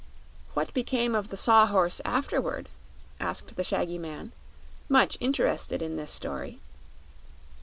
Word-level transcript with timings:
"What 0.55 0.73
became 0.73 1.13
of 1.13 1.29
the 1.29 1.37
Saw 1.37 1.67
Horse, 1.67 2.01
afterward?" 2.03 2.69
asked 3.19 3.55
the 3.55 3.63
shaggy 3.63 3.99
man, 3.99 4.31
much 4.89 5.15
interested 5.21 5.79
in 5.79 5.95
this 5.95 6.09
story. 6.09 6.59